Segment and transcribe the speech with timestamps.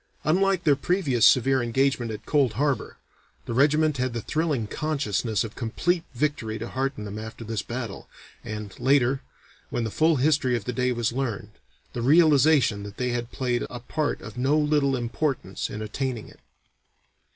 [0.23, 2.97] Unlike their previous severe engagement at Cold Harbor,
[3.45, 8.09] the regiment had the thrilling consciousness of complete victory to hearten them after this battle,
[8.43, 9.21] and, later,
[9.69, 11.51] when the full history of the day was learned,
[11.93, 16.39] the realization that they had played a part of no little importance in attaining it.